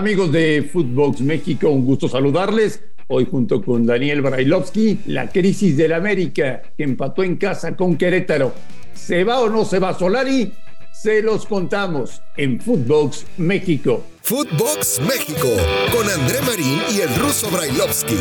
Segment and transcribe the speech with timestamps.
[0.00, 2.82] Amigos de Footbox México, un gusto saludarles.
[3.08, 8.54] Hoy junto con Daniel Brailovsky, la crisis del América que empató en casa con Querétaro.
[8.94, 10.54] ¿Se va o no se va Solari?
[10.90, 14.02] Se los contamos en Footbox México.
[14.22, 15.48] Footbox México
[15.92, 18.16] con André Marín y el ruso Brailovsky.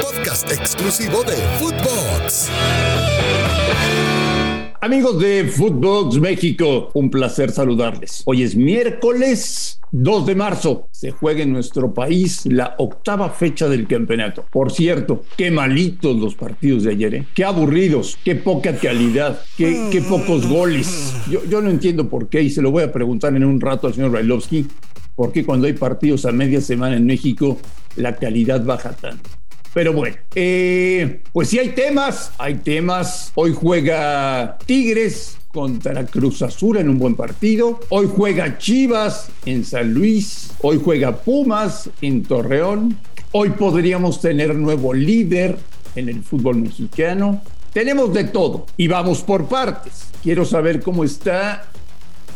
[0.00, 2.50] Podcast exclusivo de Footbox.
[4.84, 8.22] Amigos de Footbox México, un placer saludarles.
[8.24, 10.88] Hoy es miércoles 2 de marzo.
[10.90, 14.44] Se juega en nuestro país la octava fecha del campeonato.
[14.50, 17.26] Por cierto, qué malitos los partidos de ayer, ¿eh?
[17.32, 21.14] Qué aburridos, qué poca calidad, qué, pocos goles.
[21.30, 23.86] Yo, yo, no entiendo por qué y se lo voy a preguntar en un rato
[23.86, 24.66] al señor Brailovsky.
[25.14, 27.56] ¿Por qué cuando hay partidos a media semana en México
[27.94, 29.30] la calidad baja tanto?
[29.74, 33.32] Pero bueno, eh, pues sí hay temas, hay temas.
[33.34, 37.80] Hoy juega Tigres contra Cruz Azul en un buen partido.
[37.88, 40.50] Hoy juega Chivas en San Luis.
[40.60, 42.98] Hoy juega Pumas en Torreón.
[43.32, 45.56] Hoy podríamos tener nuevo líder
[45.94, 47.40] en el fútbol mexicano.
[47.72, 50.10] Tenemos de todo y vamos por partes.
[50.22, 51.71] Quiero saber cómo está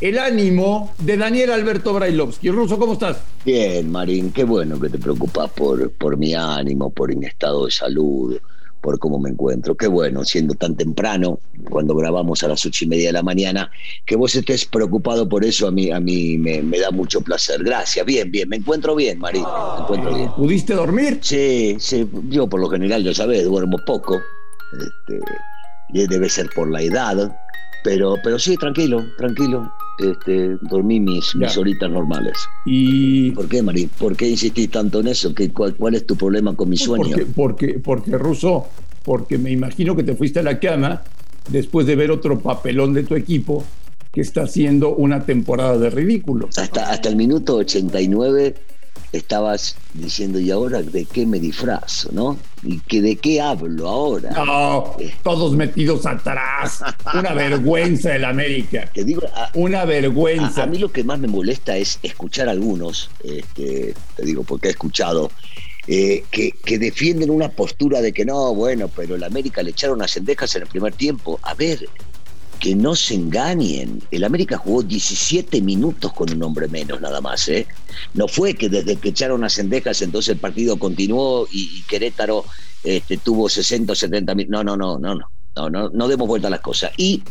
[0.01, 2.51] el ánimo de Daniel Alberto Brailovsky.
[2.51, 3.19] Ruso, ¿cómo estás?
[3.45, 7.71] Bien, Marín, qué bueno que te preocupas por, por mi ánimo, por mi estado de
[7.71, 8.39] salud,
[8.81, 9.75] por cómo me encuentro.
[9.75, 13.71] Qué bueno, siendo tan temprano, cuando grabamos a las ocho y media de la mañana,
[14.05, 17.65] que vos estés preocupado por eso, a mí, a mí me, me da mucho placer.
[17.65, 20.31] Gracias, bien, bien, me encuentro bien, Marín, me encuentro bien.
[20.37, 21.19] ¿Pudiste dormir?
[21.23, 24.21] Sí, sí, yo por lo general, ya sabes, duermo poco.
[24.79, 27.35] Este, debe ser por la edad,
[27.83, 32.35] pero, pero sí, tranquilo, tranquilo este, dormí mis, mis horitas normales.
[32.65, 33.91] ¿Y por qué, Marín?
[33.99, 35.35] ¿Por qué insistís tanto en eso?
[35.35, 37.17] ¿Qué, cuál, cuál, es tu problema con mi sueño?
[37.17, 38.67] Porque, porque, porque, Russo,
[39.05, 41.03] porque me imagino que te fuiste a la cama
[41.49, 43.65] después de ver otro papelón de tu equipo
[44.13, 46.49] que está haciendo una temporada de ridículo.
[46.57, 48.55] Hasta, hasta el minuto 89
[49.13, 52.39] estabas diciendo, ¿y ahora de qué me disfrazo, no?
[52.63, 54.31] ¿Y que de qué hablo ahora?
[54.31, 56.83] No, todos metidos atrás.
[57.15, 58.91] Una vergüenza el América.
[58.93, 60.63] Te digo, a, una vergüenza.
[60.63, 64.43] A, a, mí lo que más me molesta es escuchar a algunos, este, te digo,
[64.43, 65.31] porque he escuchado.
[65.89, 70.01] Eh, que, que, defienden una postura de que no, bueno, pero el América le echaron
[70.01, 71.39] las cendejas en el primer tiempo.
[71.45, 71.89] A ver,
[72.59, 74.03] que no se engañen.
[74.11, 77.49] El América jugó 17 minutos con un hombre menos nada más.
[77.49, 77.67] ¿eh?
[78.15, 82.45] No fue que desde que echaron a Cendejas entonces el partido continuó y, y Querétaro
[82.83, 84.65] este, tuvo 60 o 70 minutos.
[84.65, 86.93] No, no, no, no, no, no, no, no demos vuelta a las cosas.
[86.97, 87.23] Y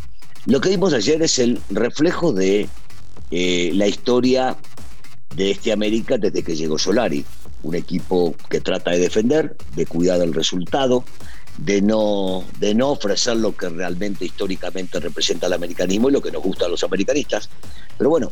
[0.46, 2.68] lo que vimos ayer es el reflejo de
[3.31, 4.56] eh, la historia
[5.35, 7.25] de este América desde que llegó Solari.
[7.64, 11.03] Un equipo que trata de defender, de cuidar el resultado,
[11.57, 16.31] de no, de no ofrecer lo que realmente históricamente representa el americanismo y lo que
[16.31, 17.49] nos gusta a los americanistas.
[17.97, 18.31] Pero bueno,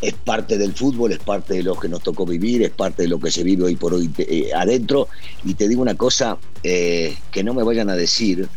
[0.00, 3.08] es parte del fútbol, es parte de lo que nos tocó vivir, es parte de
[3.08, 5.08] lo que se vive hoy por hoy eh, adentro.
[5.44, 8.48] Y te digo una cosa, eh, que no me vayan a decir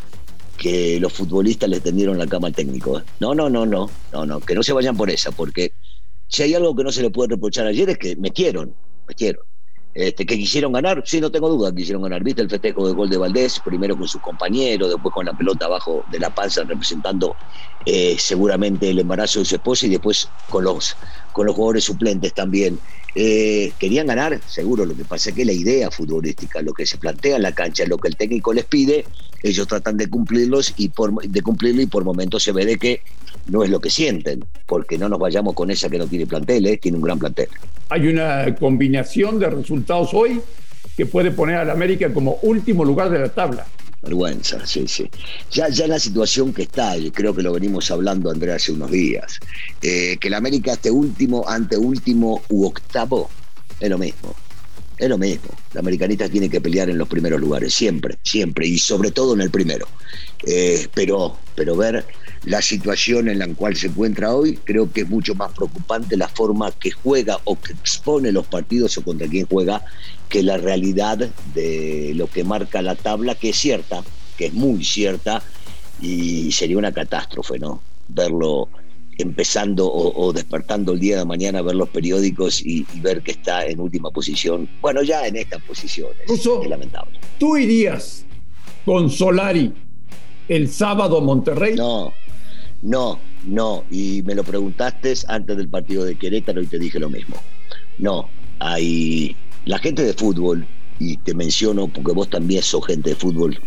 [0.58, 3.00] que los futbolistas le tendieron la cama al técnico.
[3.00, 3.04] ¿eh?
[3.20, 5.74] No, no, no, no, no, no, que no se vayan por esa, porque
[6.28, 8.74] si hay algo que no se le puede reprochar ayer es que metieron,
[9.08, 9.44] metieron.
[9.98, 12.24] Este, que quisieron ganar, sí, no tengo duda, quisieron ganar.
[12.24, 13.60] ¿Viste el festejo de gol de Valdés?
[13.66, 17.36] Primero con sus compañeros, después con la pelota abajo de la panza, representando
[17.84, 20.96] eh, seguramente el embarazo de su esposa y después con los,
[21.32, 22.80] con los jugadores suplentes también.
[23.16, 27.00] Eh, querían ganar, seguro, lo que pasa es que la idea futbolística, lo que se
[27.00, 29.04] plantea en la cancha, lo que el técnico les pide,
[29.42, 30.92] ellos tratan de cumplirlos y
[31.24, 33.02] de cumplirlo y por momentos se ve de que
[33.48, 36.66] no es lo que sienten, porque no nos vayamos con esa que no tiene plantel,
[36.66, 36.78] ¿eh?
[36.78, 37.48] tiene un gran plantel.
[37.90, 40.42] Hay una combinación de resultados hoy
[40.96, 43.66] que puede poner al América como último lugar de la tabla.
[44.02, 45.10] Vergüenza, sí, sí.
[45.52, 48.92] Ya, ya la situación que está, y creo que lo venimos hablando, Andrea, hace unos
[48.92, 49.40] días,
[49.82, 53.30] eh, que el América esté último, ante último u octavo,
[53.80, 54.36] es lo mismo.
[54.98, 55.50] Es lo mismo.
[55.74, 59.42] La americanista tiene que pelear en los primeros lugares, siempre, siempre, y sobre todo en
[59.42, 59.88] el primero.
[60.46, 62.06] Eh, pero, pero ver
[62.46, 66.28] la situación en la cual se encuentra hoy, creo que es mucho más preocupante la
[66.28, 69.84] forma que juega o que expone los partidos o contra quién juega
[70.30, 74.04] que la realidad de lo que marca la tabla, que es cierta,
[74.38, 75.42] que es muy cierta,
[76.02, 77.82] y sería una catástrofe, ¿no?
[78.08, 78.70] Verlo
[79.18, 83.32] empezando o, o, despertando el día de mañana, ver los periódicos y, y, ver que
[83.32, 84.70] está en última posición.
[84.80, 86.18] Bueno, ya en estas posiciones.
[86.28, 87.20] Russo, es lamentable.
[87.40, 88.26] ¿Tú irías
[88.86, 89.74] con Solari
[90.48, 91.76] el sábado a Monterrey?
[91.76, 92.14] No,
[92.82, 93.84] no, no.
[93.90, 97.38] Y me lo preguntaste antes del partido de Querétaro y te dije lo mismo.
[97.98, 98.30] No,
[98.60, 99.36] hay
[99.66, 100.68] la gente de fútbol,
[101.00, 103.60] y te menciono porque vos también sos gente de fútbol,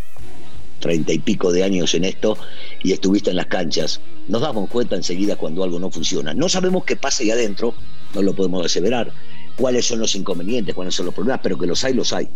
[0.80, 2.36] treinta y pico de años en esto
[2.82, 6.34] y estuviste en las canchas, nos damos cuenta enseguida cuando algo no funciona.
[6.34, 7.74] No sabemos qué pasa ahí adentro,
[8.14, 9.12] no lo podemos aseverar,
[9.56, 12.28] cuáles son los inconvenientes, cuáles son los problemas, pero que los hay, los hay.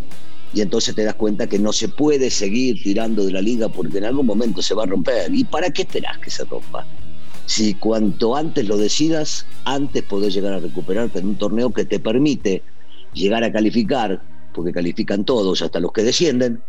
[0.54, 3.98] Y entonces te das cuenta que no se puede seguir tirando de la liga porque
[3.98, 5.34] en algún momento se va a romper.
[5.34, 6.86] ¿Y para qué esperás que se rompa?
[7.46, 11.98] Si cuanto antes lo decidas, antes podés llegar a recuperarte en un torneo que te
[11.98, 12.62] permite
[13.12, 14.22] llegar a calificar,
[14.54, 16.62] porque califican todos, hasta los que descienden,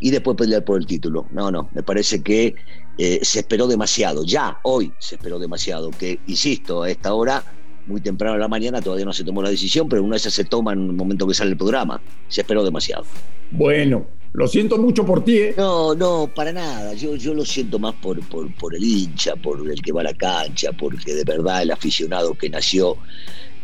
[0.00, 1.26] y después pelear por el título.
[1.30, 2.56] No, no, me parece que
[2.98, 7.44] eh, se esperó demasiado, ya hoy se esperó demasiado, que, insisto, a esta hora,
[7.86, 10.44] muy temprano en la mañana, todavía no se tomó la decisión, pero una vez se
[10.44, 13.04] toma en el momento que sale el programa, se esperó demasiado.
[13.50, 15.54] Bueno, lo siento mucho por ti, ¿eh?
[15.56, 16.94] No, no, para nada.
[16.94, 20.04] Yo, yo lo siento más por, por, por el hincha, por el que va a
[20.04, 22.96] la cancha, porque de verdad el aficionado que nació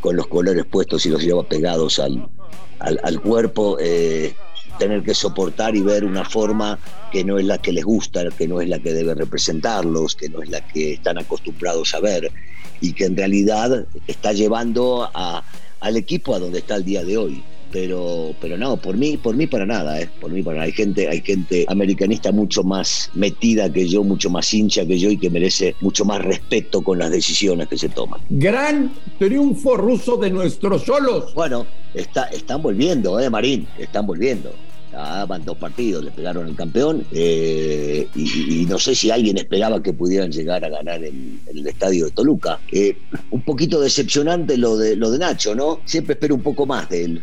[0.01, 2.29] con los colores puestos y los lleva pegados al,
[2.81, 4.35] al, cuerpo, eh,
[4.79, 6.79] tener que soportar y ver una forma
[7.11, 10.29] que no es la que les gusta, que no es la que debe representarlos, que
[10.29, 12.31] no es la que están acostumbrados a ver
[12.81, 15.43] y que en realidad está llevando a,
[15.81, 17.43] al equipo a donde está el día de hoy.
[17.71, 20.65] Pero pero no por mí por mí para nada eh por mí para nada.
[20.65, 25.11] hay gente hay gente americanista mucho más metida que yo mucho más hincha que yo
[25.11, 28.23] y que merece mucho más respeto con las decisiones que se toman.
[28.31, 31.35] Gran triunfo ruso de nuestros solos.
[31.35, 34.51] Bueno está, están volviendo eh Marín están volviendo
[34.93, 39.93] van dos partidos, le pegaron el campeón eh, y, no sé si alguien esperaba que
[39.93, 42.59] pudieran llegar a ganar el estadio de Toluca.
[42.73, 42.97] Eh,
[43.31, 45.81] un poquito decepcionante lo de, lo de Nacho, ¿no?
[45.85, 47.23] Siempre espero un poco más de él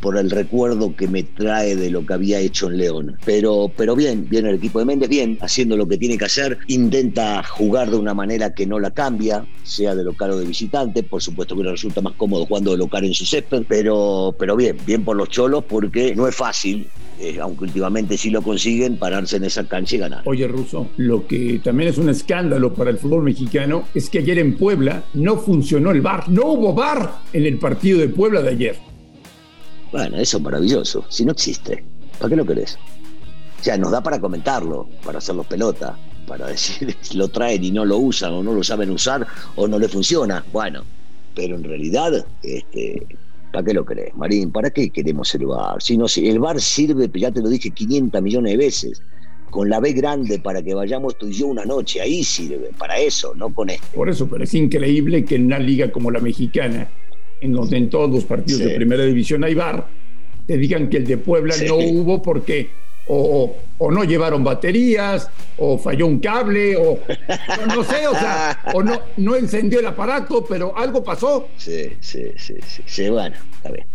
[0.00, 3.16] por, el recuerdo que me trae de lo que había hecho en León.
[3.24, 6.58] Pero, pero bien, bien el equipo de Méndez, bien, haciendo lo que tiene que hacer,
[6.68, 11.02] intenta jugar de una manera que no la cambia, sea de local o de visitante,
[11.02, 14.56] por supuesto que le resulta más cómodo jugando de local en su césped, pero, pero
[14.56, 16.88] bien, bien por los cholos porque no es fácil
[17.20, 20.22] eh, aunque últimamente sí lo consiguen, pararse en esa cancha y ganar.
[20.24, 24.38] Oye, Russo, lo que también es un escándalo para el fútbol mexicano es que ayer
[24.38, 28.48] en Puebla no funcionó el bar, no hubo bar en el partido de Puebla de
[28.48, 28.89] ayer.
[29.92, 31.84] Bueno, eso es maravilloso, si no existe,
[32.18, 32.78] ¿para qué lo querés?
[33.60, 37.84] O sea, nos da para comentarlo, para hacerlo pelota, para decir lo traen y no
[37.84, 39.26] lo usan o no lo saben usar
[39.56, 40.44] o no le funciona.
[40.52, 40.84] Bueno,
[41.34, 43.06] pero en realidad este,
[43.52, 44.52] ¿Para qué lo crees, Marín?
[44.52, 45.82] ¿Para qué queremos el bar?
[45.82, 49.02] Si no, el bar sirve, ya te lo dije 500 millones de veces,
[49.50, 52.98] con la B grande para que vayamos tú y yo una noche, ahí sirve, para
[52.98, 53.86] eso, no con esto.
[53.92, 56.88] Por eso, pero es increíble que en una liga como la mexicana,
[57.40, 59.86] en donde en todos los partidos de primera división hay bar,
[60.46, 62.70] te digan que el de Puebla no hubo porque
[63.12, 63.56] o,
[63.90, 65.28] no llevaron baterías,
[65.58, 66.98] o falló un cable, o
[67.66, 71.48] no, sé, o sea, o no, no encendió el aparato, pero algo pasó.
[71.56, 72.54] Sí, sí, sí,
[72.86, 73.86] sí, bueno, está bien.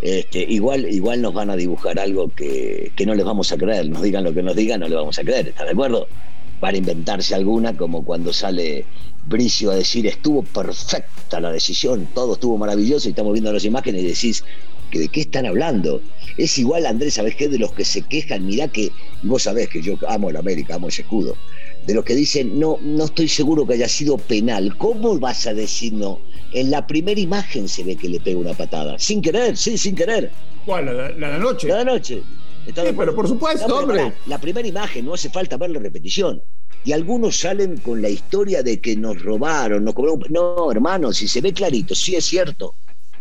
[0.00, 3.88] Este, igual, igual nos van a dibujar algo que, que no les vamos a creer,
[3.88, 6.08] nos digan lo que nos digan, no le vamos a creer, ¿está de acuerdo?
[6.60, 8.84] Van a inventarse alguna, como cuando sale
[9.26, 14.02] Bricio a decir estuvo perfecta la decisión, todo estuvo maravilloso y estamos viendo las imágenes
[14.02, 14.44] y decís,
[14.92, 16.00] ¿de qué están hablando?
[16.36, 17.48] Es igual, Andrés, ¿sabes qué?
[17.48, 18.90] De los que se quejan, mirá que,
[19.22, 21.36] vos sabés que yo amo la América, amo ese escudo,
[21.86, 24.76] de los que dicen, no, no estoy seguro que haya sido penal.
[24.76, 26.20] ¿Cómo vas a decir no?
[26.52, 29.94] En la primera imagen se ve que le pega una patada, sin querer, sí, sin
[29.94, 30.30] querer.
[30.64, 30.86] ¿Cuál?
[30.86, 31.68] ¿La, de la noche?
[31.68, 32.22] La noche.
[32.64, 34.14] Sí, pero por supuesto, hombre.
[34.26, 36.42] la primera imagen, no hace falta ver la repetición
[36.84, 40.20] y algunos salen con la historia de que nos robaron, nos cobraron.
[40.30, 42.74] No, hermano, si se ve clarito, sí es cierto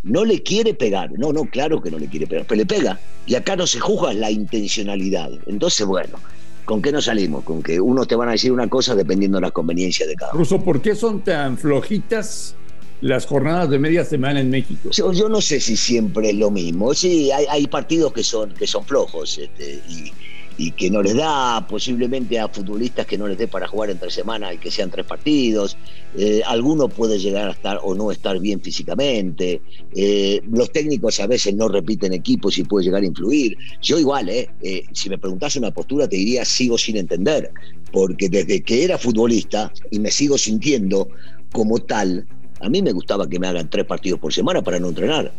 [0.04, 1.12] no le quiere pegar.
[1.18, 3.00] No, no, claro que no le quiere pegar, pero le pega.
[3.26, 5.32] Y acá no se juzga la intencionalidad.
[5.48, 6.20] Entonces, bueno,
[6.66, 7.44] ¿con qué nos salimos?
[7.44, 10.34] Con que unos te van a decir una cosa dependiendo de las conveniencias de cada
[10.34, 10.40] uno.
[10.40, 12.56] Ruso, ¿por qué son tan flojitas
[13.00, 14.90] las jornadas de media semana en México?
[14.92, 16.94] Yo, no sé si siempre es lo mismo.
[16.94, 20.12] Sí, hay, partidos que son, que son flojos este, y
[20.58, 24.12] y que no les da posiblemente a futbolistas que no les dé para jugar entre
[24.12, 25.78] semana y que sean tres partidos.
[26.16, 29.62] Eh, alguno puede llegar a estar o no estar bien físicamente.
[29.96, 33.58] Eh, los técnicos a veces no repiten equipos y puede llegar a influir.
[33.82, 37.52] Yo igual, eh, eh si me preguntase una postura te diría sigo sin entender,
[37.92, 41.08] porque desde que era futbolista y me sigo sintiendo
[41.52, 42.26] como tal,
[42.62, 45.32] a mí me gustaba que me hagan tres partidos por semana para no entrenar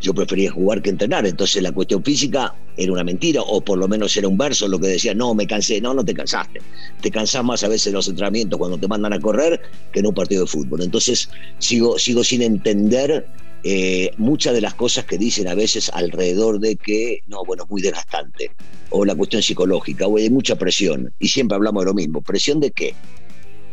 [0.00, 1.26] yo prefería jugar que entrenar.
[1.26, 4.78] Entonces la cuestión física era una mentira, o por lo menos era un verso lo
[4.78, 6.60] que decía, no, me cansé, no, no te cansaste.
[7.00, 9.60] Te cansás más a veces en los entrenamientos cuando te mandan a correr
[9.92, 10.82] que en un partido de fútbol.
[10.82, 13.26] Entonces sigo, sigo sin entender
[13.64, 17.70] eh, muchas de las cosas que dicen a veces alrededor de que, no, bueno, es
[17.70, 18.52] muy desgastante,
[18.90, 22.22] o la cuestión psicológica, o hay mucha presión, y siempre hablamos de lo mismo.
[22.22, 22.94] ¿Presión de qué?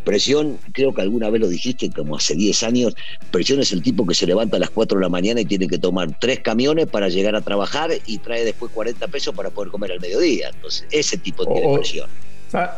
[0.04, 2.96] Presión, creo que alguna vez lo dijiste, como hace 10 años,
[3.32, 5.68] presión es el tipo que se levanta a las 4 de la mañana y tiene
[5.68, 9.72] que tomar tres camiones para llegar a trabajar y trae después 40 pesos para poder
[9.72, 10.50] comer al mediodía.
[10.54, 12.10] Entonces, ese tipo de presión.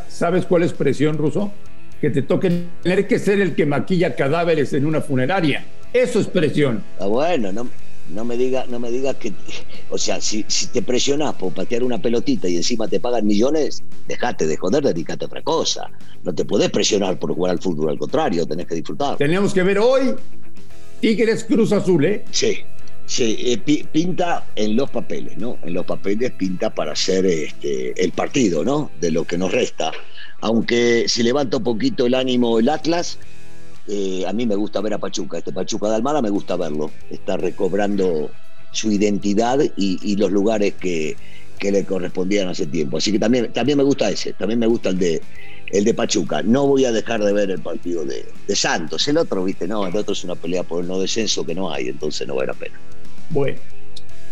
[0.07, 1.51] ¿Sabes cuál es presión, Ruso?
[1.99, 2.51] Que te toque
[2.83, 5.65] tener que ser el que maquilla cadáveres en una funeraria.
[5.91, 6.83] Eso es presión.
[6.99, 7.69] Ah, bueno, no,
[8.09, 9.33] no me digas no me diga que,
[9.89, 13.83] o sea, si, si te presionás por patear una pelotita y encima te pagan millones,
[14.07, 15.89] dejate de joder, dedícate a otra cosa.
[16.23, 19.17] No te podés presionar por jugar al fútbol, al contrario, tenés que disfrutar.
[19.17, 20.15] Tenemos que ver hoy
[20.99, 22.25] Tigres Cruz Azul, ¿eh?
[22.31, 22.59] Sí,
[23.05, 25.57] sí, eh, pinta en los papeles, ¿no?
[25.63, 28.91] En los papeles pinta para hacer este, el partido, ¿no?
[28.99, 29.91] De lo que nos resta.
[30.41, 33.19] Aunque si levanta un poquito el ánimo el Atlas,
[33.87, 35.37] eh, a mí me gusta ver a Pachuca.
[35.37, 36.91] Este Pachuca de Almada me gusta verlo.
[37.09, 38.31] Está recobrando
[38.71, 41.15] su identidad y, los lugares que,
[41.61, 42.97] le correspondían hace tiempo.
[42.97, 45.21] Así que también, también me gusta ese, también me gusta el de,
[45.71, 46.43] el de Pachuca.
[46.43, 48.25] No voy a dejar de ver el partido de,
[48.55, 49.07] Santos.
[49.07, 51.71] El otro, viste, no, el otro es una pelea por el no descenso que no
[51.71, 52.79] hay, entonces no vale la pena.
[53.29, 53.57] Bueno,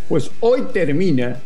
[0.08, 1.40] pues hoy termina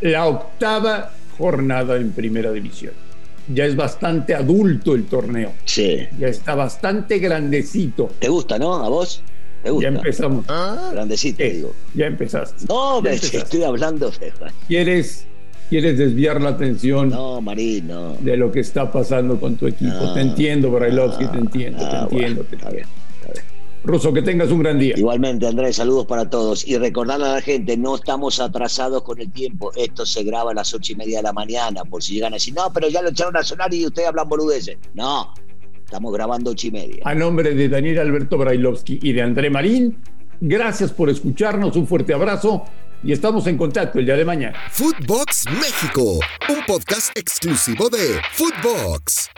[0.00, 3.09] la octava jornada en primera división
[3.52, 5.52] ya es bastante adulto el torneo.
[5.64, 6.06] Sí.
[6.18, 8.10] Ya está bastante grandecito.
[8.18, 8.74] ¿Te gusta, no?
[8.74, 9.22] ¿A vos?
[9.62, 9.90] ¿Te gusta?
[9.90, 10.44] Ya empezamos.
[10.48, 10.90] ¿Ah?
[10.92, 11.74] Grandecito, digo.
[11.94, 12.64] Ya empezaste.
[12.68, 14.32] No, me estoy hablando de...
[14.68, 15.26] ¿Quieres,
[15.68, 17.10] ¿Quieres desviar la atención?
[17.10, 18.14] No, Marín, no.
[18.20, 20.12] De lo que está pasando con tu equipo.
[20.14, 22.42] te entiendo, Brailovsky, te entiendo, te entiendo.
[22.44, 22.88] te entiendo.
[23.82, 24.94] Ruso, que tengas un gran día.
[24.96, 26.66] Igualmente, Andrés, saludos para todos.
[26.68, 29.72] Y recordarle a la gente, no estamos atrasados con el tiempo.
[29.74, 32.36] Esto se graba a las ocho y media de la mañana, por si llegan a
[32.36, 34.76] decir, no, pero ya lo echaron a sonar y ustedes hablan boludeces.
[34.92, 35.32] No,
[35.82, 37.02] estamos grabando ocho y media.
[37.04, 39.98] A nombre de Daniel Alberto Brailovsky y de André Marín,
[40.40, 42.64] gracias por escucharnos, un fuerte abrazo
[43.02, 44.58] y estamos en contacto el día de mañana.
[44.70, 46.20] Footbox México,
[46.50, 49.30] un podcast exclusivo de Footbox.